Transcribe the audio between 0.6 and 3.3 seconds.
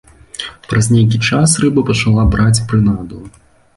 Праз нейкі час рыба пачала браць прынаду.